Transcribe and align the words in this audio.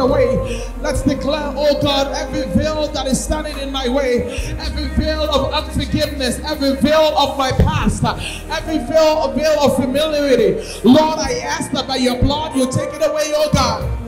away. 0.00 0.64
Let's 0.80 1.02
declare, 1.02 1.52
oh 1.56 1.80
God, 1.80 2.12
every 2.14 2.52
veil 2.54 2.88
that 2.88 3.06
is 3.06 3.22
standing 3.22 3.56
in 3.58 3.70
my 3.70 3.88
way, 3.88 4.22
every 4.58 4.88
veil 4.96 5.22
of 5.22 5.52
unforgiveness, 5.52 6.40
every 6.40 6.76
veil 6.76 7.14
of 7.16 7.38
my 7.38 7.52
past, 7.52 8.02
every 8.50 8.78
veil, 8.78 9.32
veil 9.32 9.60
of 9.60 9.76
familiarity. 9.76 10.54
Lord, 10.82 11.18
I 11.18 11.38
ask 11.44 11.70
that 11.72 11.86
by 11.86 11.96
your 11.96 12.20
blood 12.20 12.56
you 12.56 12.66
take 12.66 12.92
it 12.92 13.06
away, 13.06 13.32
oh 13.34 13.50
God. 13.52 14.00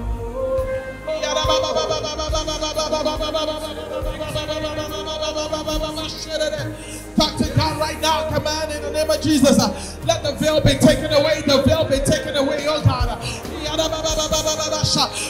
Talk 7.16 7.36
to 7.36 7.54
God 7.54 7.78
right 7.78 8.00
now. 8.00 8.28
Command 8.34 8.72
in 8.72 8.82
the 8.82 8.90
name 8.90 9.10
of 9.10 9.20
Jesus. 9.20 9.58
Let 10.06 10.22
the 10.22 10.34
veil 10.40 10.60
be 10.60 10.74
taken 10.74 11.12
away. 11.12 11.42
The 11.42 11.62
veil 11.62 11.84
be 11.84 11.98
taken 11.98 12.36
away, 12.36 12.66
oh 12.68 12.82
God. 12.82 13.20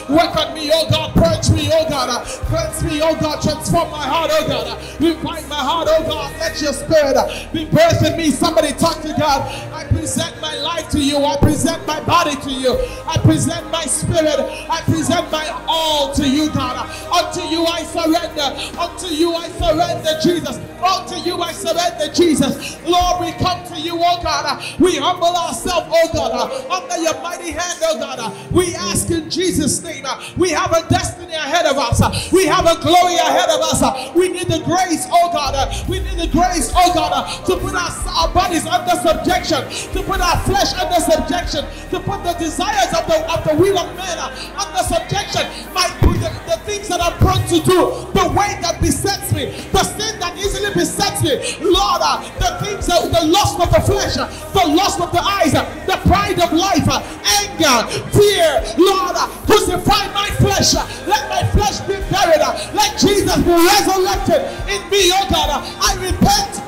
Work 0.09 0.35
on 0.35 0.53
me, 0.53 0.71
oh 0.73 0.89
God. 0.89 1.13
Purge 1.13 1.49
me, 1.51 1.69
oh 1.71 1.87
God. 1.89 2.25
Cleanse 2.47 2.83
me, 2.83 3.01
oh 3.01 3.15
God. 3.19 3.41
Transform 3.41 3.89
my 3.91 4.05
heart, 4.05 4.31
oh 4.33 4.47
God. 4.47 5.01
Revive 5.01 5.47
my 5.47 5.55
heart, 5.55 5.87
oh 5.89 6.03
God. 6.03 6.33
Let 6.39 6.61
your 6.61 6.73
spirit 6.73 7.15
be 7.53 7.65
birthed 7.65 8.09
in 8.09 8.17
me. 8.17 8.31
Somebody 8.31 8.73
talk 8.73 9.01
to 9.01 9.13
God. 9.17 9.41
I 9.73 9.85
present 9.87 10.39
my 10.41 10.55
life 10.57 10.89
to 10.91 10.99
you. 10.99 11.17
I 11.23 11.37
present 11.37 11.85
my 11.87 12.01
body 12.03 12.35
to 12.35 12.51
you. 12.51 12.77
I 13.07 13.17
present 13.23 13.69
my 13.71 13.83
spirit. 13.85 14.39
I 14.69 14.81
present 14.85 15.31
my 15.31 15.47
all 15.67 16.13
to 16.13 16.27
you, 16.27 16.49
God. 16.51 16.89
Unto 17.11 17.41
you 17.47 17.65
I 17.65 17.83
surrender. 17.83 18.79
Unto 18.79 19.07
you 19.07 19.33
I 19.35 19.49
surrender, 19.49 20.19
Jesus. 20.21 20.57
Unto 20.83 21.15
you 21.15 21.41
I 21.41 21.51
surrender, 21.53 22.13
Jesus. 22.13 22.77
Lord, 22.85 23.21
we 23.21 23.31
come 23.33 23.65
to 23.67 23.79
you, 23.79 23.93
oh 23.95 24.19
God. 24.21 24.61
We 24.79 24.97
humble 24.97 25.35
ourselves, 25.35 25.87
oh 25.89 26.09
God, 26.13 26.51
under 26.69 27.01
your 27.01 27.19
mighty 27.21 27.51
hand, 27.51 27.79
oh 27.83 27.97
God. 27.99 28.19
We 28.51 28.75
ask 28.75 29.09
in 29.09 29.29
Jesus' 29.29 29.81
name. 29.83 30.05
We 30.37 30.49
have 30.51 30.71
a 30.71 30.87
destiny 30.89 31.33
ahead 31.33 31.65
of 31.65 31.77
us. 31.77 32.31
We 32.31 32.45
have 32.45 32.65
a 32.65 32.79
glory 32.81 33.15
ahead 33.15 33.49
of 33.49 33.61
us. 33.61 34.15
We 34.15 34.29
need 34.29 34.47
the 34.47 34.61
grace, 34.65 35.07
oh 35.11 35.31
God. 35.31 35.53
We 35.87 35.99
need 35.99 36.19
the 36.19 36.27
grace, 36.27 36.71
oh 36.75 36.93
God, 36.93 37.45
to 37.45 37.57
put 37.57 37.75
our, 37.75 37.91
our 38.09 38.33
bodies 38.33 38.65
under 38.65 38.95
subjection, 39.01 39.69
to 39.93 40.03
put 40.03 40.21
our 40.21 40.37
flesh 40.43 40.73
under 40.73 40.99
subjection, 40.99 41.65
to 41.89 41.99
put 41.99 42.23
the 42.23 42.33
desires 42.39 42.93
of 42.93 43.07
the 43.07 43.19
of 43.31 43.43
the 43.43 43.55
will 43.55 43.77
of 43.77 43.95
man 43.95 44.17
under 44.57 44.83
subjection. 44.83 45.73
My 45.73 45.87
the, 46.23 46.31
the 46.47 46.57
things 46.63 46.87
that 46.87 47.01
I'm 47.03 47.13
prone 47.19 47.43
to 47.51 47.59
do, 47.59 47.79
the 48.15 48.27
way 48.31 48.55
that 48.63 48.79
besets 48.79 49.33
me, 49.33 49.51
the 49.75 49.83
sin 49.83 50.19
that 50.19 50.37
easily 50.39 50.73
besets 50.73 51.21
me, 51.21 51.35
Lord, 51.59 51.99
uh, 51.99 52.23
the 52.39 52.63
things, 52.63 52.87
uh, 52.87 53.03
the 53.11 53.27
lust 53.27 53.59
of 53.59 53.69
the 53.69 53.81
flesh, 53.83 54.15
uh, 54.17 54.27
the 54.55 54.65
lust 54.73 54.99
of 55.01 55.11
the 55.11 55.19
eyes, 55.21 55.53
uh, 55.53 55.67
the 55.85 55.99
pride 56.33 56.51
of 56.51 56.57
life, 56.57 56.87
uh, 56.87 57.01
anger, 57.41 57.87
fear, 58.11 58.63
Lord, 58.77 59.15
uh, 59.15 59.27
crucify 59.45 60.11
my 60.13 60.29
flesh, 60.39 60.75
uh, 60.75 60.87
let 61.07 61.29
my 61.29 61.43
flesh 61.51 61.79
be 61.81 61.95
buried, 62.09 62.39
let 62.73 62.97
Jesus 62.99 63.37
be 63.37 63.51
resurrected 63.51 64.41
in 64.69 64.89
me, 64.89 65.11
oh 65.13 65.27
God. 65.29 65.63
I 65.79 65.95
repent 65.95 66.61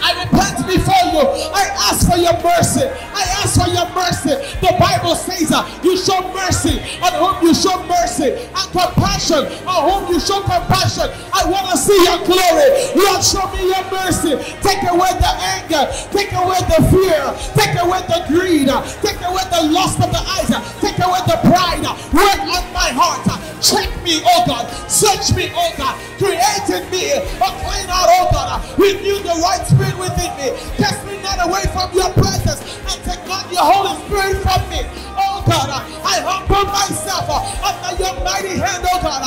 I 0.00 0.24
repent 0.24 0.57
before 0.68 1.04
you. 1.16 1.24
I 1.56 1.64
ask 1.88 2.04
for 2.04 2.20
your 2.20 2.36
mercy. 2.44 2.84
I 2.84 3.24
ask 3.40 3.56
for 3.56 3.68
your 3.72 3.88
mercy. 3.96 4.36
The 4.60 4.76
Bible 4.76 5.16
says 5.16 5.50
uh, 5.50 5.64
you 5.82 5.96
show 5.96 6.20
mercy 6.36 6.78
on 7.00 7.12
whom 7.16 7.34
you 7.40 7.54
show 7.56 7.80
mercy 7.88 8.36
and 8.36 8.66
compassion 8.70 9.48
on 9.64 9.80
whom 9.88 10.02
you 10.12 10.20
show 10.20 10.44
compassion. 10.44 11.08
I 11.32 11.48
want 11.48 11.72
to 11.72 11.76
see 11.76 11.96
your 12.04 12.20
glory. 12.28 12.68
Lord, 12.94 13.24
show 13.24 13.44
me 13.56 13.72
your 13.72 13.84
mercy. 13.88 14.36
Take 14.60 14.84
away 14.84 15.12
the 15.16 15.32
anger. 15.56 15.88
Take 16.12 16.32
away 16.36 16.60
the 16.68 16.80
fear. 16.92 17.24
Take 17.56 17.74
away 17.80 18.04
the 18.06 18.20
greed. 18.28 18.68
Take 19.00 19.20
away 19.24 19.44
the 19.48 19.72
lust 19.72 19.98
of 20.04 20.12
the 20.12 20.22
eyes. 20.36 20.52
Take 20.84 21.00
away 21.00 21.20
the 21.24 21.40
pride. 21.48 21.82
Work 22.12 22.40
on 22.44 22.64
my 22.76 22.92
heart. 22.92 23.24
Check 23.60 23.90
me, 24.04 24.22
oh 24.22 24.44
God. 24.46 24.70
Search 24.88 25.34
me, 25.34 25.50
oh 25.54 25.72
God. 25.76 25.98
Create 26.18 26.68
in 26.70 26.82
me 26.90 27.10
a 27.14 27.50
clean 27.62 27.88
heart, 27.90 28.10
oh 28.14 28.28
God. 28.30 28.62
Renew 28.78 29.18
the 29.18 29.34
right 29.42 29.62
spirit 29.66 29.98
within 29.98 30.30
me. 30.38 30.54
Cast 30.76 31.06
me 31.06 31.20
not 31.22 31.38
away 31.46 31.64
from 31.72 31.92
your 31.94 32.10
presence 32.14 32.60
and 32.88 32.98
take 33.04 33.22
not 33.26 33.50
your 33.50 33.64
Holy 33.64 33.94
Spirit 34.06 34.42
from 34.42 34.60
me. 34.70 34.82
Oh 35.18 35.42
God, 35.46 35.68
I 35.70 36.20
humble 36.22 36.64
myself 36.70 37.26
uh, 37.28 37.68
under 37.68 37.92
your 38.02 38.14
mighty 38.24 38.58
hand, 38.58 38.84
oh 38.90 39.02
God. 39.02 39.18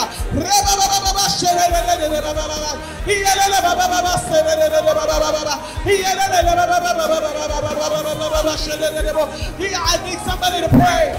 I 9.91 9.97
need 10.07 10.19
somebody 10.23 10.61
to 10.63 10.69
pray. 10.69 11.11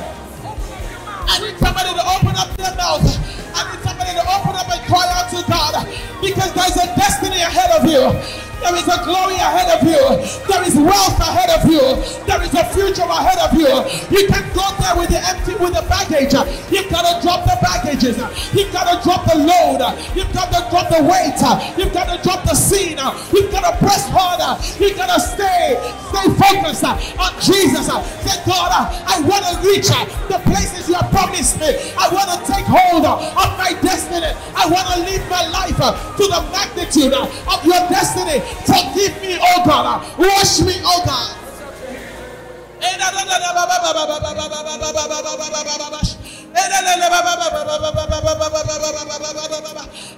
I 1.29 1.39
need 1.45 1.59
somebody 1.59 1.93
to 1.93 2.05
open 2.09 2.35
up 2.41 2.49
their 2.57 2.75
mouth. 2.77 3.05
I 3.53 3.69
need 3.69 3.85
somebody 3.85 4.17
to 4.17 4.25
open 4.33 4.57
up 4.57 4.69
and 4.73 4.81
cry 4.89 5.05
out 5.13 5.29
to 5.29 5.41
God 5.45 5.85
because 6.25 6.53
there's 6.57 6.77
a 6.81 6.89
destiny 6.97 7.37
ahead 7.37 7.69
of 7.77 7.85
you. 7.85 8.42
There 8.63 8.77
is 8.79 8.87
a 8.87 9.03
glory 9.05 9.37
ahead 9.37 9.69
of 9.75 9.83
you. 9.83 10.03
There 10.47 10.63
is 10.63 10.75
wealth 10.79 11.19
ahead 11.19 11.51
of 11.51 11.67
you. 11.69 11.83
There 12.25 12.43
is 12.43 12.55
a 12.55 12.65
future 12.71 13.03
ahead 13.03 13.39
of 13.43 13.53
you. 13.59 13.69
You 14.15 14.27
can 14.31 14.47
go 14.55 14.65
there 14.79 14.95
with 14.97 15.11
the 15.11 15.19
empty, 15.19 15.55
with 15.59 15.75
the 15.75 15.85
baggage. 15.91 16.33
You've 16.71 16.89
got 16.91 17.03
to 17.03 17.21
drop 17.23 17.45
the 17.45 17.59
baggages. 17.61 18.17
You've 18.55 18.73
got 18.73 18.87
to 18.87 19.03
drop 19.03 19.27
the 19.27 19.37
load. 19.37 19.83
You've 20.15 20.33
got 20.33 20.55
to 20.55 20.63
drop 20.71 20.89
the 20.89 21.03
weight. 21.03 21.39
You've 21.77 21.93
got 21.93 22.07
to 22.07 22.23
drop 22.23 22.45
the 22.45 22.55
scene. 22.55 22.99
You've 23.35 23.51
got 23.51 23.67
to 23.67 23.75
press 23.83 24.09
harder. 24.09 24.57
You've 24.79 24.97
got 24.97 25.11
to 25.11 25.21
stay, 25.21 25.77
stay 26.15 26.27
focused 26.39 26.85
on 26.87 27.33
Jesus. 27.43 27.87
Say, 27.91 28.39
God, 28.47 28.71
I 28.71 29.21
want 29.27 29.45
to 29.45 29.55
reach 29.67 29.91
the 30.31 30.39
places 30.47 30.89
you 30.89 30.95
have 30.95 31.11
promised 31.11 31.59
me. 31.59 31.75
I 31.99 32.09
want 32.15 32.31
to 32.31 32.39
take 32.47 32.65
hold 32.67 33.05
of 33.05 33.51
my 33.59 33.75
destiny. 33.83 34.31
I 34.55 34.67
want 34.71 34.87
to 34.95 35.03
live 35.03 35.25
my 35.29 35.47
life 35.51 35.77
to 35.77 36.25
the 36.31 36.41
magnitude 36.53 37.13
of 37.13 37.59
your 37.67 37.83
destiny. 37.91 38.43
Forgive 38.67 39.21
me, 39.23 39.39
oh 39.41 39.63
God. 39.65 40.19
Wash 40.19 40.61
me, 40.61 40.75
oh 40.85 41.03
God. 41.05 41.39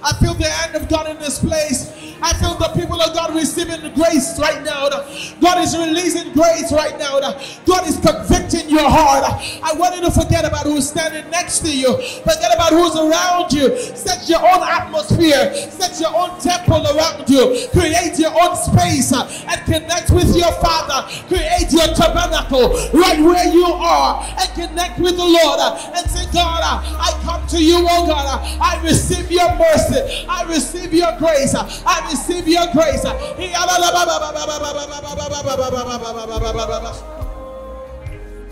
I 0.07 0.13
feel 0.19 0.33
the 0.35 0.45
hand 0.45 0.75
of 0.75 0.87
God 0.89 1.09
in 1.09 1.17
this 1.17 1.39
place. 1.39 1.91
I 2.21 2.33
feel 2.33 2.55
the 2.55 2.69
people 2.79 3.01
of 3.01 3.13
God 3.13 3.24
receiving 3.35 3.93
grace 3.93 4.39
right 4.39 4.63
now. 4.63 4.89
God 5.39 5.61
is 5.63 5.77
releasing 5.77 6.33
grace 6.33 6.71
right 6.71 6.97
now. 6.97 7.19
God 7.65 7.87
is 7.87 7.99
convicting 7.99 8.69
your 8.69 8.89
heart. 8.89 9.23
I 9.63 9.73
want 9.77 9.95
you 9.95 10.01
to 10.01 10.11
forget 10.11 10.45
about 10.45 10.65
who's 10.65 10.89
standing 10.89 11.29
next 11.29 11.59
to 11.59 11.71
you. 11.75 11.97
Forget 12.23 12.53
about 12.53 12.71
who's 12.71 12.95
around 12.95 13.51
you. 13.53 13.77
Set 13.95 14.27
your 14.29 14.39
own 14.39 14.63
atmosphere. 14.63 15.53
Set 15.69 15.99
your 15.99 16.15
own 16.15 16.39
temple 16.39 16.85
around 16.87 17.29
you. 17.29 17.67
Create 17.71 18.17
your 18.19 18.31
own 18.31 18.55
space 18.55 19.11
and 19.13 19.59
connect 19.65 20.11
with 20.11 20.35
your 20.35 20.51
Father. 20.63 21.07
Create 21.27 21.71
your 21.71 21.87
tabernacle 21.93 22.73
right 22.93 23.19
where 23.19 23.53
you 23.53 23.65
are 23.65 24.23
and 24.39 24.49
connect 24.53 24.99
with 24.99 25.15
the 25.15 25.25
Lord 25.25 25.59
and 25.95 26.09
say, 26.09 26.25
God, 26.33 26.61
I 26.63 27.11
come 27.23 27.45
to 27.47 27.63
you, 27.63 27.85
oh 27.89 28.07
God. 28.07 28.25
I 28.61 28.81
receive 28.83 29.31
your 29.31 29.49
mercy. 29.57 30.25
I 30.27 30.43
receive 30.49 30.93
your 30.93 31.17
grace. 31.17 31.55
I 31.55 32.07
receive 32.09 32.47
your 32.47 32.65
grace. 32.73 33.03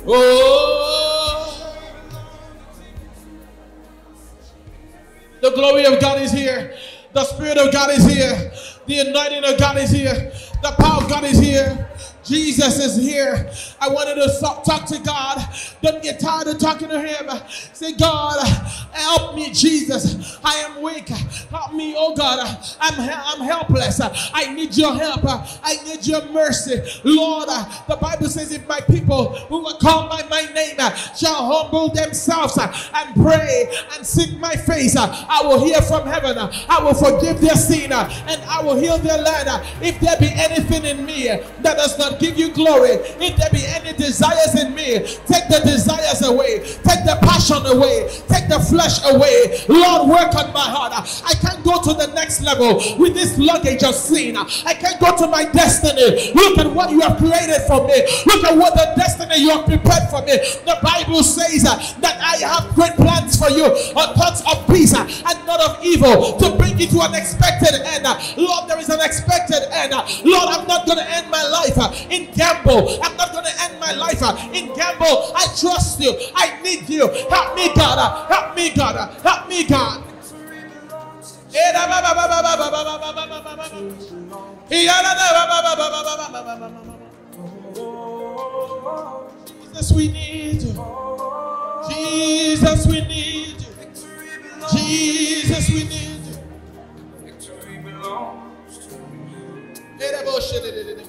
Oh, 0.05 1.77
the 5.41 5.51
glory 5.51 5.85
of 5.85 5.99
God 6.01 6.21
is 6.21 6.31
here. 6.31 6.75
The 7.13 7.23
Spirit 7.25 7.57
of 7.57 7.71
God 7.71 7.91
is 7.91 8.05
here. 8.05 8.51
The 8.85 8.99
anointing 8.99 9.45
of 9.45 9.57
God 9.57 9.77
is 9.77 9.91
here. 9.91 10.31
The 10.61 10.71
power 10.77 11.03
of 11.03 11.09
God 11.09 11.23
is 11.23 11.39
here. 11.39 11.89
Jesus 12.23 12.79
is 12.79 12.95
here. 12.95 13.51
I 13.79 13.89
wanted 13.89 14.15
to 14.15 14.39
talk 14.65 14.85
to 14.87 14.99
God. 14.99 15.45
Don't 15.81 16.01
get 16.01 16.19
tired 16.19 16.47
of 16.47 16.57
talking 16.57 16.89
to 16.89 16.99
Him. 17.01 17.29
Say, 17.73 17.93
God, 17.93 18.45
help 18.91 19.35
me, 19.35 19.51
Jesus. 19.51 20.39
I 20.43 20.55
am 20.59 20.81
weak. 20.81 21.07
Help 21.07 21.73
me, 21.73 21.95
oh 21.97 22.15
God. 22.15 22.39
I'm, 22.79 22.99
I'm 22.99 23.41
helpless. 23.41 23.99
I 24.01 24.53
need 24.53 24.75
your 24.77 24.95
help. 24.95 25.21
I 25.25 25.77
need 25.85 26.05
your 26.05 26.25
mercy. 26.31 26.81
Lord, 27.03 27.49
the 27.87 27.97
Bible 27.97 28.27
says, 28.27 28.51
if 28.51 28.67
my 28.67 28.79
people 28.81 29.35
who 29.35 29.65
are 29.67 29.77
called 29.77 30.09
by 30.09 30.23
my 30.29 30.41
name 30.53 30.77
shall 31.17 31.45
humble 31.45 31.89
themselves 31.89 32.57
and 32.57 33.15
pray 33.23 33.71
and 33.95 34.05
seek 34.05 34.37
my 34.39 34.55
face, 34.55 34.95
I 34.95 35.41
will 35.43 35.63
hear 35.63 35.81
from 35.81 36.07
heaven. 36.07 36.37
I 36.37 36.83
will 36.83 36.93
forgive 36.93 37.41
their 37.41 37.55
sin 37.55 37.91
and 37.91 38.41
I 38.43 38.61
will 38.63 38.75
heal 38.75 38.97
their 38.97 39.17
land. 39.17 39.49
If 39.81 39.99
there 39.99 40.17
be 40.19 40.29
anything 40.33 40.85
in 40.85 41.05
me 41.05 41.27
that 41.27 41.77
does 41.77 41.97
not 41.99 42.12
give 42.19 42.37
you 42.37 42.51
glory. 42.51 43.01
If 43.19 43.37
there 43.37 43.49
be 43.51 43.65
any 43.65 43.93
desires 43.93 44.55
in 44.59 44.73
me, 44.75 44.99
take 45.25 45.47
the 45.49 45.61
desires 45.63 46.21
away, 46.21 46.59
take 46.83 47.03
the 47.05 47.17
passion 47.21 47.65
away, 47.65 48.09
take 48.27 48.47
the 48.49 48.59
flesh 48.59 49.03
away. 49.05 49.63
Lord, 49.67 50.09
work 50.09 50.35
on 50.35 50.53
my 50.53 50.67
heart. 50.67 50.93
I 51.25 51.33
can't 51.35 51.63
go 51.63 51.81
to 51.81 51.93
the 51.93 52.13
next 52.13 52.41
level 52.41 52.81
with 52.97 53.13
this 53.13 53.37
luggage 53.37 53.83
of 53.83 53.95
sin. 53.95 54.37
I 54.37 54.73
can't 54.73 54.99
go 54.99 55.15
to 55.17 55.27
my 55.27 55.45
destiny. 55.45 56.33
Look 56.33 56.57
at 56.57 56.67
what 56.67 56.91
you 56.91 57.01
have 57.01 57.17
created 57.17 57.61
for 57.67 57.85
me. 57.87 58.05
Look 58.25 58.43
at 58.43 58.57
what 58.57 58.73
the 58.75 58.93
destiny 58.95 59.41
you 59.41 59.49
have 59.49 59.65
prepared 59.65 60.09
for 60.09 60.21
me. 60.21 60.37
The 60.65 60.77
Bible 60.81 61.23
says 61.23 61.65
uh, 61.65 61.75
that 62.01 62.19
I 62.21 62.37
have 62.45 62.73
great 62.75 62.95
plans 62.95 63.37
for 63.37 63.49
you, 63.49 63.67
thoughts 64.15 64.41
of 64.49 64.67
peace 64.67 64.93
uh, 64.93 65.03
and 65.03 65.45
not 65.45 65.59
of 65.61 65.83
evil, 65.83 66.37
to 66.37 66.55
bring 66.57 66.79
you 66.79 66.87
to 66.87 67.01
an 67.01 67.15
expected 67.15 67.81
end. 67.85 68.05
Uh, 68.05 68.19
Lord, 68.37 68.69
there 68.69 68.79
is 68.79 68.89
an 68.89 69.01
expected 69.01 69.63
end. 69.71 69.91
Lord, 70.23 70.49
I'm 70.49 70.67
not 70.67 70.85
going 70.85 70.97
to 70.97 71.09
end 71.09 71.29
my 71.29 71.43
life 71.43 71.77
in 72.09 72.31
gamble. 72.33 72.99
I'm 73.03 73.15
not 73.17 73.31
going 73.31 73.45
to 73.45 73.61
end 73.61 73.79
my 73.79 73.93
life 73.93 74.21
in 74.53 74.73
gamble. 74.75 75.31
I 75.35 75.45
trust 75.59 75.99
you. 75.99 76.13
I 76.35 76.61
need 76.61 76.89
you. 76.89 77.07
Help 77.29 77.55
me, 77.55 77.73
God. 77.75 78.27
Help 78.31 78.55
me, 78.55 78.69
God. 78.75 79.21
Help 79.21 79.47
me, 79.49 79.63
God. 79.65 80.03
Jesus, 89.73 89.91
we 89.91 90.07
need 90.07 90.61
you. 90.61 90.73
Jesus, 91.89 92.87
we 92.87 93.01
need 93.01 93.59
you. 93.59 93.73
Jesus, 94.71 95.69
we 95.69 95.83
need 95.83 96.25
you. 100.97 101.02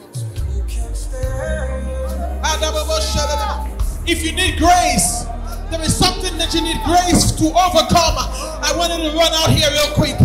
If 4.07 4.23
you 4.23 4.33
need 4.33 4.59
grace, 4.59 5.25
there 5.71 5.81
is 5.81 5.97
something 5.97 6.37
that 6.37 6.53
you 6.53 6.61
need 6.61 6.77
grace 6.85 7.33
to 7.41 7.47
overcome. 7.49 8.21
I 8.61 8.73
wanted 8.77 9.01
to 9.01 9.17
run 9.17 9.33
out 9.33 9.49
here 9.49 9.69
real 9.73 9.97
quick. 9.97 10.21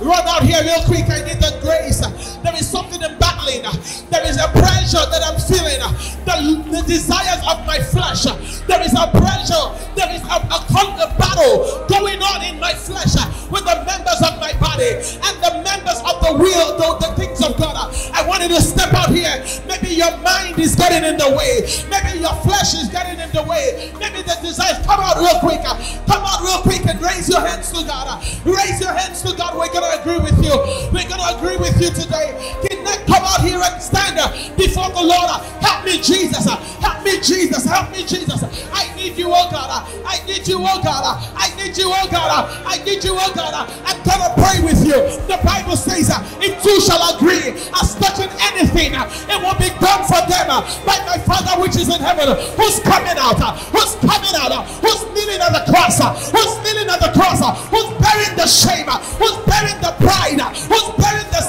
Run 0.00 0.22
out 0.28 0.42
here 0.44 0.62
real 0.62 0.82
quick. 0.86 1.10
I 1.10 1.26
need 1.26 1.42
the 1.42 1.58
grace. 1.60 1.98
There 2.46 2.54
is 2.54 2.70
something 2.70 3.02
in 3.02 3.18
battling. 3.44 4.08
There 4.10 4.26
is 4.26 4.36
a 4.36 4.48
pressure 4.48 5.04
that 5.10 5.22
I'm 5.24 5.38
feeling. 5.40 5.80
The, 6.24 6.70
the 6.70 6.82
desires 6.86 7.40
of 7.48 7.66
my 7.66 7.78
flesh. 7.78 8.24
There 8.66 8.82
is 8.82 8.94
a 8.94 9.10
pressure. 9.10 9.66
There 9.94 10.10
is 10.14 10.22
a, 10.22 10.38
a, 10.40 10.58
a 10.64 11.08
battle 11.18 11.86
going 11.88 12.22
on 12.22 12.44
in 12.44 12.58
my 12.60 12.72
flesh 12.72 13.14
with 13.50 13.64
the 13.64 13.84
members 13.86 14.20
of 14.24 14.40
my 14.40 14.52
body 14.58 14.96
and 14.96 15.34
the 15.42 15.62
members 15.62 16.00
of 16.00 16.16
the 16.24 16.32
will, 16.38 16.78
the, 16.78 17.06
the 17.06 17.14
things 17.14 17.42
of 17.42 17.56
God. 17.58 17.76
I 18.12 18.26
wanted 18.26 18.48
to 18.48 18.60
step 18.60 18.92
out 18.94 19.10
here. 19.10 19.44
Maybe 19.68 19.94
your 19.94 20.16
mind 20.18 20.58
is 20.58 20.74
getting 20.74 21.04
in 21.04 21.16
the 21.18 21.30
way. 21.36 21.68
Maybe 21.90 22.20
your 22.20 22.34
flesh 22.42 22.74
is 22.74 22.88
getting 22.88 23.20
in 23.20 23.30
the 23.32 23.42
way. 23.42 23.92
Maybe 24.00 24.22
the 24.22 24.36
desires 24.42 24.84
come 24.86 25.00
out 25.00 25.18
real 25.18 25.38
quick. 25.40 25.62
Come 25.62 26.24
out 26.24 26.40
real 26.42 26.62
quick 26.62 26.86
and 26.86 27.00
raise 27.00 27.28
your 27.28 27.40
hands 27.40 27.70
to 27.72 27.84
God. 27.84 28.22
Raise 28.44 28.80
your 28.80 28.92
hands 28.92 29.22
to 29.22 29.36
God. 29.36 29.56
We're 29.56 29.72
going 29.72 29.84
to 29.84 30.00
agree 30.00 30.18
with 30.18 30.38
you. 30.42 30.54
We're 30.92 31.08
going 31.08 31.20
to 31.20 31.38
agree 31.38 31.56
with 31.56 31.80
you 31.80 31.90
today. 31.90 32.73
Come 33.06 33.24
out 33.24 33.40
here 33.40 33.60
and 33.60 33.82
stand 33.82 34.18
uh, 34.18 34.30
before 34.56 34.88
the 34.90 35.02
Lord. 35.02 35.28
Uh, 35.28 35.40
help 35.60 35.84
me, 35.84 36.00
Jesus. 36.00 36.46
Uh, 36.46 36.56
help 36.80 37.04
me, 37.04 37.20
Jesus. 37.20 37.64
Help 37.64 37.90
me, 37.92 38.04
Jesus. 38.04 38.42
I 38.72 38.94
need 38.96 39.16
you, 39.16 39.28
oh 39.28 39.48
God. 39.50 39.86
I 40.04 40.24
need 40.26 40.46
you, 40.46 40.58
oh 40.58 40.80
God. 40.82 41.04
I 41.36 41.54
need 41.56 41.76
you, 41.76 41.88
oh 41.88 42.08
God. 42.10 42.48
I 42.66 42.82
need 42.84 43.04
you, 43.04 43.16
oh 43.16 43.32
God. 43.34 43.52
I'm 43.84 44.00
gonna 44.04 44.32
pray 44.34 44.64
with 44.64 44.80
you. 44.84 44.96
The 45.28 45.40
Bible 45.44 45.76
says, 45.76 46.10
uh, 46.10 46.20
if 46.40 46.56
two 46.62 46.80
shall 46.80 47.02
agree 47.16 47.52
as 47.80 47.94
touching 47.96 48.30
anything, 48.52 48.94
uh, 48.94 49.08
it 49.28 49.38
will 49.40 49.58
be 49.60 49.68
done 49.80 50.02
for 50.08 50.20
them 50.28 50.48
uh, 50.48 50.64
by 50.84 50.98
my 51.04 51.18
Father 51.24 51.60
which 51.60 51.76
is 51.76 51.88
in 51.88 52.00
heaven. 52.00 52.32
Who's 52.56 52.80
coming 52.80 53.16
out? 53.20 53.40
Who's 53.72 53.94
coming 54.00 54.34
out? 54.36 54.64
Who's 54.80 55.02
kneeling 55.12 55.40
at 55.40 55.52
the 55.52 55.64
cross? 55.70 56.00
Who's 56.32 56.54
kneeling 56.64 56.88
at 56.88 57.00
the 57.00 57.12
cross? 57.12 57.40
Who's 57.68 57.90
bearing 58.00 58.34
the 58.36 58.48
shame? 58.48 58.88
Who's 59.20 59.36
bearing 59.44 59.80
the 59.80 59.92
pride? 60.00 60.40
Who's 60.68 60.88
bearing 60.96 61.28
the 61.30 61.44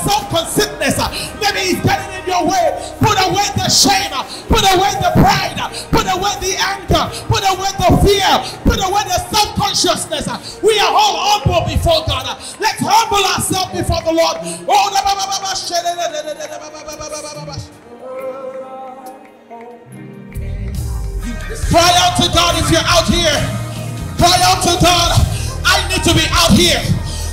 self-conceitness? 0.96 1.40
Maybe 1.40 1.60
he's 1.74 1.82
getting 1.82 2.12
in 2.20 2.26
your 2.28 2.44
way. 2.44 2.76
Put 3.00 3.18
away 3.24 3.48
the 3.56 3.70
shame. 3.72 4.12
Put 4.52 4.66
away 4.68 4.92
the 5.00 5.12
pride. 5.16 5.58
Put 5.92 6.08
away 6.12 6.34
the 6.44 6.54
anger. 6.60 7.04
Put 7.32 7.44
away 7.48 7.72
the 7.80 7.90
fear. 8.04 8.32
Put 8.68 8.80
away 8.84 9.04
the 9.08 9.20
self-consciousness. 9.32 10.60
We 10.62 10.78
are 10.80 10.92
all 10.92 11.40
humble 11.40 11.64
before 11.72 11.86
before 11.86 12.02
God. 12.08 12.26
Let's 12.60 12.82
humble 12.82 13.22
ourselves 13.22 13.72
before 13.78 14.02
the 14.02 14.14
Lord. 14.14 14.38
Oh, 14.66 14.90
Cry 21.70 21.92
out 22.02 22.18
to 22.18 22.28
God 22.34 22.56
if 22.58 22.72
you're 22.72 22.82
out 22.90 23.06
here. 23.06 23.38
Cry 24.18 24.38
out 24.50 24.64
to 24.64 24.74
God. 24.82 25.12
I 25.66 25.86
need 25.90 26.04
to 26.04 26.14
be 26.14 26.26
out 26.32 26.52
here 26.52 26.82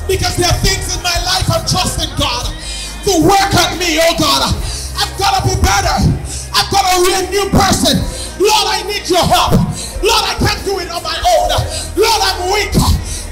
because 0.08 0.36
there 0.36 0.48
are 0.48 0.60
things 0.60 0.94
in 0.94 1.02
my 1.02 1.16
life 1.24 1.48
I'm 1.48 1.64
trusting 1.64 2.10
God 2.18 2.61
to 3.04 3.14
work 3.26 3.52
on 3.66 3.78
me, 3.78 3.98
oh 3.98 4.14
God. 4.18 4.54
I've 4.98 5.14
got 5.18 5.38
to 5.38 5.40
be 5.48 5.56
better. 5.60 5.96
I've 6.54 6.70
got 6.70 6.84
to 6.86 6.94
be 7.02 7.10
a 7.12 7.22
new 7.30 7.46
person. 7.50 7.98
Lord, 8.38 8.66
I 8.68 8.82
need 8.86 9.08
your 9.08 9.22
help. 9.22 9.58
Lord, 10.02 10.24
I 10.26 10.34
can't 10.38 10.62
do 10.64 10.78
it 10.78 10.90
on 10.90 11.02
my 11.02 11.14
own. 11.14 11.48
Lord, 11.98 12.20
I'm 12.22 12.38
weak. 12.54 12.74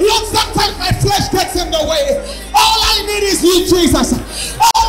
Lord, 0.00 0.24
sometimes 0.32 0.74
my 0.78 0.92
flesh 0.98 1.30
gets 1.30 1.54
in 1.56 1.70
the 1.70 1.82
way. 1.84 2.18
All 2.54 2.78
I 2.82 3.04
need 3.06 3.24
is 3.26 3.42
you, 3.42 3.66
Jesus. 3.66 4.14
All 4.58 4.79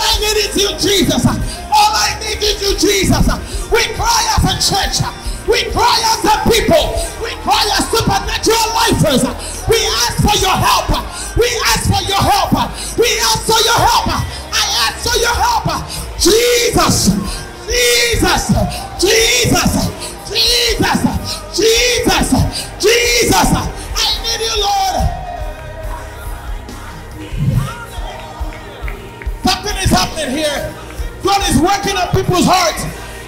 happening 30.01 30.33
here. 30.33 30.74
God 31.21 31.45
is 31.45 31.62
working 31.62 31.94
on 31.94 32.09
people's 32.09 32.50
hearts. 32.50 32.81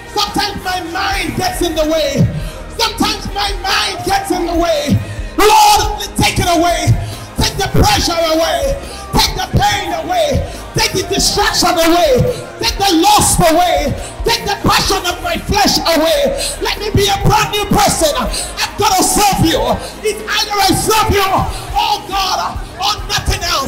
Sometimes 0.09 0.57
my 0.65 0.81
mind 0.89 1.37
gets 1.37 1.61
in 1.61 1.77
the 1.77 1.85
way. 1.85 2.17
Sometimes 2.81 3.29
my 3.29 3.53
mind 3.61 4.01
gets 4.09 4.33
in 4.33 4.49
the 4.49 4.57
way. 4.57 4.97
Lord, 5.37 6.01
take 6.17 6.41
it 6.41 6.49
away. 6.49 6.89
Take 7.37 7.61
the 7.61 7.69
pressure 7.77 8.17
away. 8.17 8.73
Take 9.13 9.37
the 9.37 9.47
pain 9.53 9.93
away. 10.01 10.41
Take 10.73 10.97
the 10.97 11.05
distraction 11.13 11.77
away. 11.77 12.17
Take 12.57 12.77
the 12.81 12.89
lust 13.05 13.37
away. 13.37 13.93
Take 14.25 14.49
the 14.49 14.57
passion 14.65 15.05
of 15.05 15.21
my 15.21 15.37
flesh 15.37 15.77
away. 15.77 16.33
Let 16.65 16.81
me 16.81 16.89
be 16.97 17.05
a 17.05 17.17
brand 17.21 17.53
new 17.53 17.69
person. 17.69 18.09
I'm 18.17 18.73
going 18.81 18.97
to 18.97 19.05
serve 19.05 19.45
you. 19.45 19.61
It's 20.01 20.21
either 20.25 20.57
I 20.57 20.73
serve 20.73 21.09
you, 21.13 21.29
oh 21.77 22.01
God, 22.09 22.57
or 22.81 22.93
nothing 23.05 23.43
else. 23.45 23.62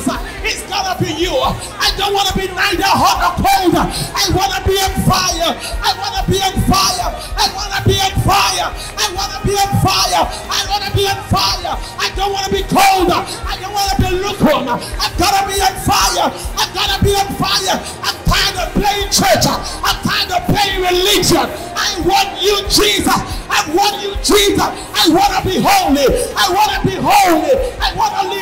Be 0.96 1.12
you. 1.12 1.36
I 1.36 1.92
don't 2.00 2.16
want 2.16 2.32
to 2.32 2.36
be 2.40 2.48
neither 2.48 2.88
hot 2.88 3.20
or 3.20 3.36
cold. 3.36 3.76
I 3.76 4.24
want 4.32 4.48
to 4.56 4.62
be 4.64 4.80
on 4.80 4.96
fire. 5.04 5.52
I 5.52 5.92
want 6.00 6.16
to 6.16 6.24
be 6.32 6.40
on 6.40 6.56
fire. 6.72 7.12
I 7.36 7.46
want 7.52 7.72
to 7.76 7.82
be 7.84 8.00
on 8.00 8.16
fire. 8.24 8.72
I 8.72 9.06
want 9.12 9.32
to 9.36 9.40
be 9.44 9.60
on 9.60 9.72
fire. 9.84 10.24
I 10.24 10.60
want 10.72 10.88
to 10.88 10.92
be 10.96 11.04
on 11.04 11.20
fire. 11.28 11.76
I 12.00 12.08
don't 12.16 12.32
want 12.32 12.48
to 12.48 12.52
be 12.56 12.64
cold. 12.72 13.12
I 13.12 13.60
don't 13.60 13.76
want 13.76 13.92
to 13.92 13.98
be 14.08 14.10
lukewarm. 14.24 14.72
I've 14.72 15.16
got 15.20 15.36
to 15.36 15.44
be 15.52 15.60
on 15.60 15.76
fire. 15.84 16.32
I've 16.32 16.72
got 16.72 16.88
to 16.96 16.98
be 17.04 17.12
on 17.12 17.28
fire. 17.44 17.76
I'm 18.00 18.18
tired 18.24 18.56
of 18.56 18.68
playing 18.80 19.12
church. 19.12 19.44
I'm 19.52 20.00
tired 20.00 20.32
of 20.32 20.48
playing 20.48 20.80
religion. 20.80 21.44
I 21.76 21.92
want 22.08 22.40
you, 22.40 22.56
Jesus. 22.72 23.20
I 23.52 23.68
want 23.76 24.00
you, 24.00 24.16
Jesus. 24.24 24.64
I 24.64 25.12
want 25.12 25.36
to 25.36 25.42
be 25.44 25.60
holy. 25.60 26.08
I 26.40 26.46
want 26.56 26.72
to 26.72 26.80
be 26.88 26.96
holy. 26.96 27.52
I 27.84 27.92
want 28.00 28.16
to. 28.16 28.35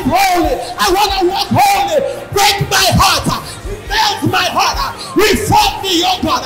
I 0.78 0.92
want 0.92 1.10
to 1.20 1.28
walk 1.28 1.48
holy. 1.50 2.00
Break 2.32 2.68
my 2.70 2.86
heart. 2.98 3.26
Melt 3.88 4.30
my 4.30 4.46
heart. 4.50 5.16
Reform 5.16 5.82
me, 5.82 6.02
oh 6.04 6.20
God. 6.22 6.44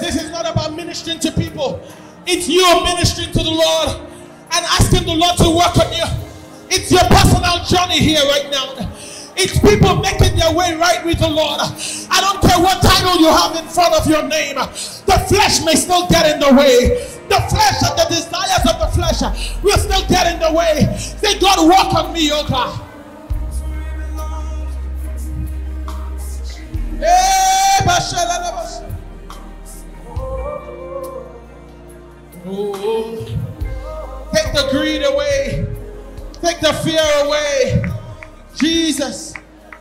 This 0.00 0.24
is 0.24 0.30
not 0.30 0.50
about 0.50 0.74
ministering 0.74 1.20
to 1.20 1.30
people. 1.32 1.80
It's 2.26 2.48
you 2.48 2.64
ministering 2.82 3.30
to 3.32 3.38
the 3.42 3.50
Lord 3.50 4.09
the 5.10 5.16
Lord 5.16 5.36
to 5.38 5.50
work 5.50 5.74
on 5.78 5.92
you. 5.92 6.06
It's 6.70 6.90
your 6.90 7.02
personal 7.10 7.64
journey 7.66 7.98
here 7.98 8.22
right 8.30 8.48
now. 8.50 8.74
It's 9.36 9.58
people 9.58 9.96
making 9.96 10.36
their 10.36 10.52
way 10.54 10.74
right 10.76 11.04
with 11.04 11.18
the 11.18 11.28
Lord. 11.28 11.60
I 12.10 12.20
don't 12.20 12.40
care 12.40 12.62
what 12.62 12.82
title 12.82 13.18
you 13.18 13.30
have 13.30 13.56
in 13.56 13.66
front 13.66 13.94
of 13.94 14.06
your 14.06 14.22
name. 14.28 14.54
The 14.54 15.24
flesh 15.26 15.64
may 15.64 15.74
still 15.74 16.06
get 16.08 16.26
in 16.34 16.40
the 16.40 16.54
way. 16.54 17.06
The 17.28 17.40
flesh 17.48 17.82
and 17.82 17.98
the 17.98 18.06
desires 18.08 18.66
of 18.68 18.78
the 18.78 18.86
flesh 18.94 19.20
will 19.62 19.78
still 19.78 20.06
get 20.06 20.32
in 20.34 20.40
the 20.40 20.52
way. 20.52 20.94
Say, 20.96 21.38
God, 21.40 21.68
walk 21.68 21.94
on 21.94 22.12
me, 22.12 22.30
oh 22.32 22.46
God. 22.46 22.86
Oh, 32.46 32.74
oh, 32.76 33.36
oh. 33.36 33.49
Take 34.42 34.52
the 34.54 34.68
greed 34.70 35.02
away, 35.02 35.66
take 36.40 36.60
the 36.60 36.72
fear 36.84 37.00
away. 37.24 37.82
Jesus, 38.56 39.34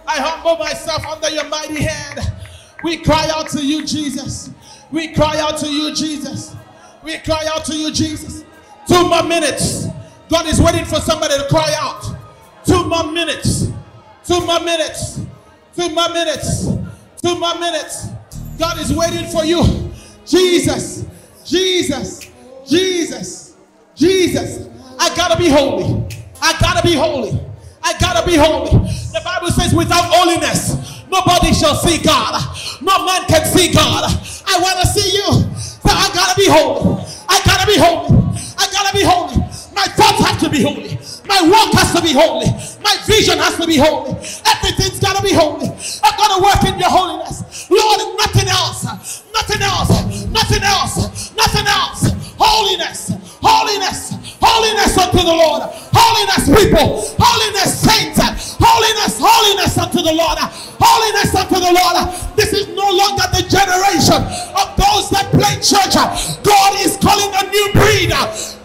I 0.07 0.17
humble 0.17 0.57
myself 0.57 1.05
under 1.05 1.29
your 1.29 1.47
mighty 1.49 1.81
hand. 1.81 2.19
We 2.83 2.97
cry 2.97 3.29
out 3.33 3.49
to 3.49 3.65
you, 3.65 3.85
Jesus. 3.85 4.51
We 4.91 5.13
cry 5.13 5.39
out 5.39 5.57
to 5.59 5.67
you, 5.67 5.93
Jesus. 5.93 6.55
We 7.03 7.17
cry 7.19 7.47
out 7.53 7.65
to 7.65 7.75
you, 7.75 7.91
Jesus. 7.91 8.43
Two 8.87 9.07
more 9.07 9.23
minutes. 9.23 9.87
God 10.29 10.47
is 10.47 10.61
waiting 10.61 10.85
for 10.85 10.95
somebody 10.97 11.37
to 11.37 11.47
cry 11.49 11.73
out. 11.79 12.03
Two 12.65 12.85
more 12.85 13.11
minutes. 13.11 13.67
Two 14.25 14.45
more 14.45 14.59
minutes. 14.59 15.21
Two 15.75 15.89
more 15.89 16.09
minutes. 16.09 16.65
Two 17.21 17.39
more 17.39 17.57
minutes. 17.59 18.07
God 18.57 18.79
is 18.79 18.93
waiting 18.93 19.29
for 19.29 19.43
you. 19.43 19.91
Jesus. 20.25 21.05
Jesus. 21.45 22.29
Jesus. 22.67 23.48
Jesus. 23.99 24.69
I 24.97 25.13
gotta 25.13 25.37
be 25.37 25.49
holy. 25.49 26.07
I 26.41 26.55
gotta 26.61 26.81
be 26.87 26.95
holy. 26.95 27.37
I 27.83 27.99
gotta 27.99 28.25
be 28.25 28.35
holy. 28.35 28.71
The 29.11 29.21
Bible 29.25 29.51
says, 29.51 29.75
without 29.75 30.05
holiness, 30.07 31.03
nobody 31.11 31.53
shall 31.53 31.75
see 31.75 32.01
God. 32.01 32.39
No 32.81 33.05
man 33.05 33.27
can 33.27 33.43
see 33.45 33.73
God. 33.73 34.07
I 34.47 34.55
wanna 34.63 34.85
see 34.87 35.17
you. 35.19 35.27
So 35.59 35.91
I 35.91 36.09
gotta 36.15 36.35
be 36.39 36.47
holy. 36.47 37.03
I 37.27 37.41
gotta 37.43 37.67
be 37.67 37.75
holy. 37.75 38.15
I 38.57 38.65
gotta 38.71 38.95
be 38.95 39.03
holy. 39.03 39.35
My 39.75 39.83
thoughts 39.91 40.23
have 40.23 40.39
to 40.47 40.49
be 40.49 40.63
holy. 40.63 40.95
My 41.27 41.43
walk 41.43 41.75
has 41.75 41.93
to 41.93 42.01
be 42.01 42.13
holy. 42.15 42.47
My 42.81 42.95
vision 43.05 43.37
has 43.37 43.57
to 43.57 43.67
be 43.67 43.75
holy. 43.75 44.15
Everything's 44.47 44.99
gotta 44.99 45.21
be 45.21 45.33
holy. 45.33 45.67
I 45.67 46.09
gotta 46.15 46.39
work 46.41 46.63
in 46.71 46.79
your 46.79 46.89
holiness. 46.89 47.43
Lord, 47.69 47.99
nothing 48.15 48.47
else. 48.47 48.78
The 55.29 55.37
Lord. 55.37 55.61
Holiness, 55.93 56.43
people. 56.49 57.05
Holiness, 57.21 57.71
saints. 57.77 58.17
Holiness, 58.57 59.13
holiness 59.21 59.77
unto 59.77 60.01
the 60.01 60.13
Lord. 60.13 60.37
Holiness 60.81 61.29
unto 61.37 61.57
the 61.61 61.69
Lord. 61.69 61.95
This 62.33 62.53
is 62.53 62.65
no 62.73 62.89
longer 62.89 63.29
the 63.29 63.45
generation 63.45 64.17
of 64.57 64.67
those 64.73 65.13
that 65.13 65.29
play 65.29 65.61
church. 65.61 65.93
God 66.41 66.71
is 66.81 66.97
calling 66.97 67.29
a 67.29 67.45
new 67.45 67.67
breed. 67.77 68.09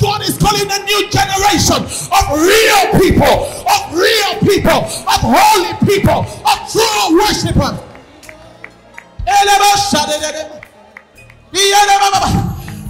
God 0.01 0.25
is 0.25 0.41
calling 0.41 0.65
a 0.65 0.81
new 0.89 1.01
generation 1.13 1.85
of 1.85 2.25
real 2.33 2.83
people, 2.97 3.37
of 3.69 3.83
real 3.93 4.33
people, 4.41 4.81
of 5.05 5.21
holy 5.21 5.75
people, 5.85 6.25
of 6.25 6.57
true 6.73 7.05
worshipers. 7.21 7.77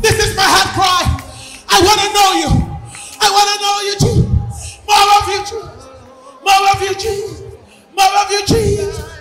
This 0.05 0.21
is 0.21 0.37
my 0.37 0.45
heart 0.45 0.69
cry. 0.77 1.01
I 1.69 1.81
want 1.81 2.01
to 2.05 2.09
know 2.13 2.31
you. 2.69 2.74
I 3.25 3.31
want 3.33 3.49
to 3.49 3.57
know 3.65 3.77
you, 3.89 3.97
Jesus. 4.05 4.81
More 4.85 5.09
of 5.17 5.25
you, 5.33 5.41
Jesus. 5.41 5.81
More 6.45 6.65
of 6.69 6.83
you, 6.83 6.95
Jesus. 6.95 7.41
More 7.97 8.15
of 8.21 8.31
you, 8.31 8.43
Jesus. 8.47 9.15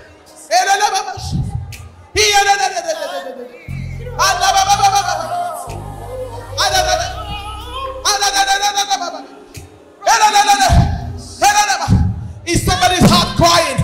Is 12.45 12.65
somebody's 12.65 13.09
heart 13.09 13.37
crying? 13.37 13.79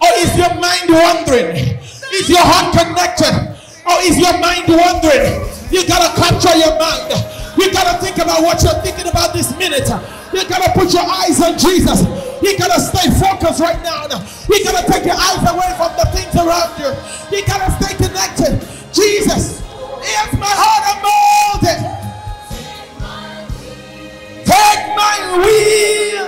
Or 0.00 0.08
is 0.16 0.34
your 0.36 0.54
mind 0.56 0.88
wandering? 0.88 1.78
Is 2.14 2.28
your 2.28 2.40
heart 2.40 2.72
connected? 2.72 3.36
Or 3.84 4.00
is 4.00 4.16
your 4.18 4.32
mind 4.40 4.64
wandering? 4.66 5.44
You 5.70 5.86
gotta 5.86 6.16
capture 6.16 6.56
your 6.56 6.78
mind. 6.78 7.37
You 7.58 7.72
gotta 7.72 7.98
think 7.98 8.18
about 8.18 8.42
what 8.42 8.62
you're 8.62 8.80
thinking 8.82 9.08
about 9.08 9.34
this 9.34 9.50
minute. 9.58 9.88
You 10.32 10.48
gotta 10.48 10.70
put 10.78 10.92
your 10.94 11.02
eyes 11.02 11.42
on 11.42 11.58
Jesus. 11.58 12.02
You 12.40 12.56
gotta 12.56 12.80
stay 12.80 13.10
focused 13.18 13.60
right 13.60 13.82
now. 13.82 14.06
You 14.48 14.62
gotta 14.64 14.86
take 14.86 15.04
your 15.04 15.16
eyes 15.18 15.42
away 15.42 15.74
from 15.76 15.90
the 15.98 16.06
things 16.14 16.34
around 16.36 16.78
you. 16.78 16.94
You 17.36 17.44
gotta 17.46 17.70
stay 17.82 17.94
connected. 17.96 18.62
Jesus, 18.92 19.60
here's 20.00 20.32
my 20.38 20.46
heart 20.46 20.84
and 20.86 21.02
mold 21.02 21.64
it. 21.66 21.80
Take 24.46 24.96
my 24.96 25.18
wheel. 25.42 26.26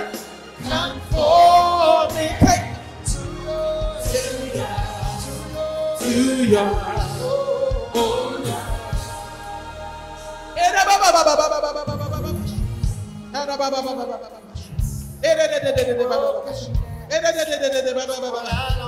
Come 0.67 0.99
for 1.09 2.11
me. 2.13 2.27
Take 2.39 2.71
to 5.99 6.45
your 6.45 6.69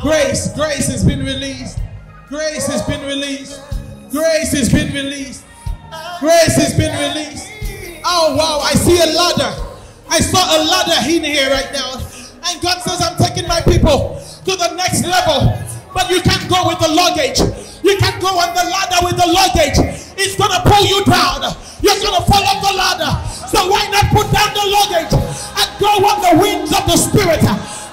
Grace, 0.01 0.53
grace 0.55 0.87
has 0.87 1.03
been 1.03 1.19
released. 1.25 1.79
Grace 2.29 2.67
has 2.67 2.81
been 2.83 3.01
released. 3.05 3.61
Grace 4.11 4.51
has 4.51 4.71
been 4.71 4.93
released. 4.93 5.43
Grace 6.19 6.55
has 6.55 6.73
been 6.77 6.93
released. 6.95 7.49
Oh 8.05 8.35
wow, 8.35 8.59
I 8.63 8.73
see 8.73 8.97
a 8.99 9.09
ladder. 9.11 9.51
I 10.09 10.19
saw 10.19 10.39
a 10.39 10.59
ladder 10.63 11.09
in 11.09 11.23
here 11.23 11.49
right 11.49 11.71
now. 11.73 11.99
And 12.45 12.61
God 12.61 12.81
says, 12.81 13.01
I'm 13.01 13.17
taking 13.17 13.47
my 13.47 13.61
people 13.61 14.19
to 14.45 14.55
the 14.55 14.75
next 14.75 15.05
level. 15.05 15.51
But 15.93 16.09
you 16.09 16.21
can't 16.21 16.49
go 16.49 16.67
with 16.67 16.79
the 16.79 16.89
luggage. 16.89 17.39
You 17.83 17.97
can't 17.97 18.21
go 18.21 18.27
on 18.27 18.53
the 18.55 18.65
ladder 18.69 18.99
with 19.05 19.17
the 19.17 19.27
luggage. 19.27 19.77
It's 20.17 20.35
gonna 20.35 20.61
pull 20.65 20.85
you 20.85 21.03
down. 21.05 21.55
You're 21.83 21.99
gonna 21.99 22.23
fall 22.23 22.39
off 22.47 22.63
the 22.63 22.71
ladder. 22.71 23.11
So 23.51 23.67
why 23.67 23.83
not 23.91 24.07
put 24.15 24.31
down 24.31 24.55
the 24.55 24.65
luggage 24.71 25.11
and 25.19 25.69
go 25.83 25.91
on 25.99 26.17
the 26.23 26.33
wings 26.39 26.71
of 26.71 26.87
the 26.87 26.95
spirit? 26.95 27.43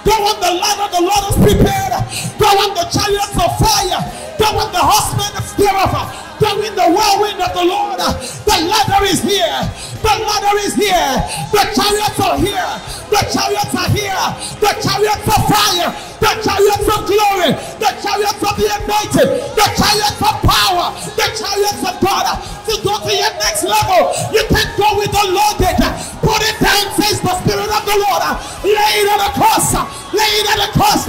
Go 0.07 0.15
on 0.15 0.39
the 0.39 0.53
ladder 0.63 0.87
the 0.95 1.03
Lord 1.03 1.23
has 1.27 1.37
prepared. 1.43 1.99
Go 2.39 2.47
on 2.47 2.71
the 2.79 2.87
chariots 2.87 3.35
of 3.35 3.51
fire. 3.59 4.01
Go 4.39 4.47
on 4.63 4.71
the 4.71 4.79
horsemen 4.79 5.35
of 5.35 5.45
thereof. 5.59 5.91
Go 6.39 6.63
in 6.63 6.73
the 6.79 6.87
whirlwind 6.87 7.43
of 7.43 7.53
the 7.53 7.67
Lord. 7.67 7.99
The 7.99 8.57
ladder 8.65 9.05
is 9.11 9.21
here. 9.27 9.59
The 10.01 10.15
ladder 10.23 10.55
is 10.63 10.79
here. 10.79 11.11
The 11.51 11.65
chariots 11.75 12.21
are 12.23 12.39
here. 12.39 12.71
The 13.11 13.23
chariots 13.27 13.75
are 13.75 13.91
here. 13.91 14.25
The 14.63 14.73
chariots 14.81 15.27
of 15.29 15.43
fire. 15.51 15.91
The 16.23 16.33
chariots 16.47 16.89
of 16.89 17.01
glory. 17.11 17.53
The 17.83 17.91
chariots 18.01 18.39
of 18.41 18.55
the 18.55 18.69
anointed. 18.71 19.29
The 19.59 19.67
chariots 19.75 20.23
of 20.23 20.40
level, 23.71 24.11
you 24.35 24.43
can't 24.51 24.75
go 24.75 24.99
with 24.99 25.15
the 25.15 25.25
luggage. 25.31 25.79
Put 26.21 26.43
it 26.43 26.59
down, 26.59 26.91
says 26.99 27.23
the 27.23 27.35
Spirit 27.47 27.71
of 27.71 27.83
the 27.87 27.97
Lord. 27.97 28.23
Lay 28.67 28.93
it 29.01 29.09
on 29.09 29.21
the 29.23 29.31
cross. 29.39 29.73
Lay 30.11 30.33
it 30.43 30.47
on 30.51 30.59
the 30.59 30.71
cross. 30.75 31.07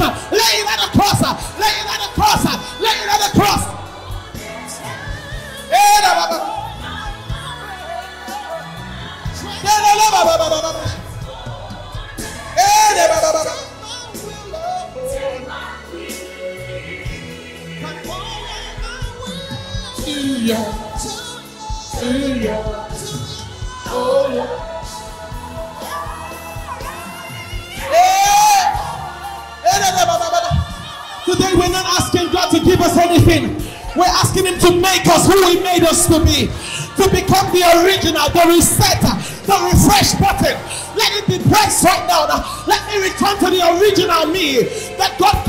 Asking 34.42 34.54
Him 34.54 34.60
to 34.60 34.82
make 34.82 35.08
us 35.08 35.28
who 35.28 35.48
He 35.48 35.60
made 35.62 35.84
us 35.84 36.08
to 36.08 36.24
be. 36.24 36.50
To 36.98 37.10
become 37.10 37.52
the 37.54 37.64
original, 37.82 38.30
the 38.30 38.42
resetter, 38.52 39.16
the 39.46 39.58
refresh 39.72 40.14
button. 40.20 40.58
Let 40.96 41.12
it 41.18 41.28
be 41.28 41.40
pressed 41.50 41.84
right 41.84 42.06
now. 42.08 42.26
now. 42.28 42.64
Let 42.68 42.86
me 42.88 43.02
return 43.02 43.38
to 43.40 43.50
the 43.50 43.62
original 43.80 44.28
me 44.28 44.64
that 44.98 45.18
God 45.18 45.44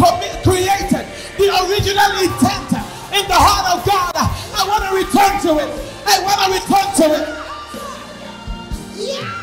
created. 0.44 1.06
The 1.36 1.48
original 1.66 2.10
intent 2.22 2.72
in 3.12 3.26
the 3.26 3.34
heart 3.34 3.76
of 3.76 3.84
God. 3.84 4.12
I 4.14 4.66
want 4.68 4.84
to 4.86 4.94
return 4.94 5.40
to 5.42 5.58
it. 5.62 5.70
I 6.06 6.22
want 6.22 6.40
to 6.40 6.52
return 6.54 6.88
to 6.96 7.06
it. 7.18 7.28
Yeah. 8.98 9.42